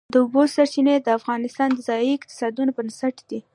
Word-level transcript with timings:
د 0.13 0.15
اوبو 0.23 0.41
سرچینې 0.55 0.95
د 1.01 1.07
افغانستان 1.19 1.69
د 1.73 1.79
ځایي 1.87 2.09
اقتصادونو 2.17 2.71
بنسټ 2.77 3.15
دی. 3.29 3.39